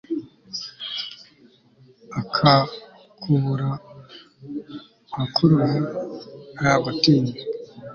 akakubura 2.21 3.69
akurora 5.23 5.69
yagutinye 6.65 7.35